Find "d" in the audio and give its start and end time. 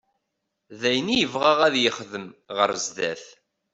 0.79-0.81